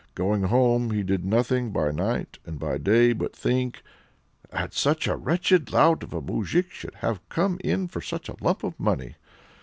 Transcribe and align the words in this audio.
Going 0.15 0.41
home, 0.41 0.89
he 0.89 1.03
did 1.03 1.23
nothing 1.23 1.69
by 1.69 1.91
night 1.91 2.39
and 2.43 2.57
by 2.57 2.79
day 2.79 3.13
but 3.13 3.35
think, 3.35 3.83
"That 4.49 4.73
such 4.73 5.05
a 5.07 5.15
wretched 5.15 5.71
lout 5.71 6.01
of 6.01 6.11
a 6.11 6.23
moujik 6.23 6.71
should 6.71 6.95
have 6.95 7.29
come 7.29 7.59
in 7.63 7.87
for 7.87 8.01
such 8.01 8.27
a 8.27 8.35
lump 8.41 8.63
of 8.63 8.79
money! 8.79 9.17